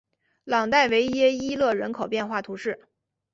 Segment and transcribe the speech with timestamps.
[0.45, 2.87] 朗代维耶伊勒人口变化图示